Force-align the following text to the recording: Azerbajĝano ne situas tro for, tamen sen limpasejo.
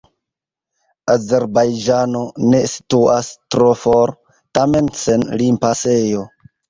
Azerbajĝano 1.15 2.21
ne 2.53 2.61
situas 2.71 3.29
tro 3.57 3.69
for, 3.83 4.15
tamen 4.59 4.93
sen 5.05 5.27
limpasejo. 5.43 6.25